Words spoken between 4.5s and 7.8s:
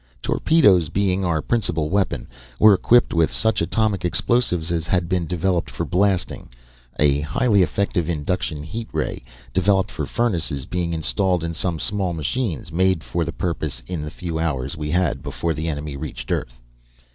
as had been developed for blasting, a highly